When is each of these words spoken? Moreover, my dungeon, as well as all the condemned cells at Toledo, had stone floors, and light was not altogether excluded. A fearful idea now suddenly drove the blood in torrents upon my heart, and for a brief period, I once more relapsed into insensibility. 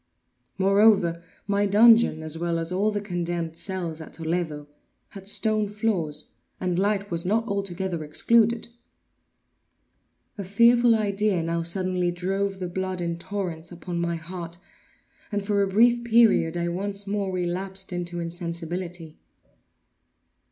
Moreover, 0.57 1.21
my 1.45 1.67
dungeon, 1.67 2.23
as 2.23 2.35
well 2.35 2.57
as 2.57 2.71
all 2.71 2.89
the 2.89 2.99
condemned 3.01 3.55
cells 3.55 4.01
at 4.01 4.13
Toledo, 4.15 4.65
had 5.09 5.27
stone 5.27 5.69
floors, 5.69 6.25
and 6.59 6.79
light 6.79 7.11
was 7.11 7.23
not 7.23 7.47
altogether 7.47 8.03
excluded. 8.03 8.69
A 10.39 10.43
fearful 10.43 10.95
idea 10.95 11.43
now 11.43 11.61
suddenly 11.61 12.09
drove 12.11 12.57
the 12.57 12.67
blood 12.67 12.99
in 12.99 13.19
torrents 13.19 13.71
upon 13.71 13.99
my 14.01 14.15
heart, 14.15 14.57
and 15.31 15.45
for 15.45 15.61
a 15.61 15.67
brief 15.67 16.03
period, 16.03 16.57
I 16.57 16.67
once 16.69 17.05
more 17.05 17.31
relapsed 17.31 17.93
into 17.93 18.19
insensibility. 18.19 19.19